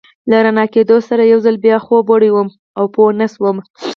له 0.29 0.37
رڼا 0.45 0.65
کېدو 0.73 0.97
سره 1.07 1.23
یو 1.31 1.39
ځل 1.45 1.55
بیا 1.65 1.77
خوب 1.85 2.03
وړی 2.09 2.29
وم 2.31 2.49
او 2.77 2.85
پوه 2.93 3.11
نه 3.19 3.27
شوم. 3.33 3.57